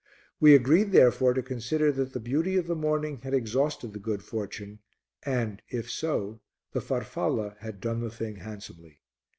We 0.39 0.55
agreed 0.55 0.93
therefore 0.93 1.35
to 1.35 1.43
consider 1.43 1.91
that 1.91 2.13
the 2.13 2.19
beauty 2.19 2.57
of 2.57 2.65
the 2.65 2.75
morning 2.75 3.17
had 3.19 3.35
exhausted 3.35 3.93
the 3.93 3.99
good 3.99 4.23
fortune 4.23 4.79
and, 5.21 5.61
if 5.69 5.91
so, 5.91 6.39
the 6.71 6.81
farfalla 6.81 7.55
had 7.59 7.79
done 7.79 7.99
the 8.01 8.09
thing 8.09 8.37
handsomely. 8.37 9.01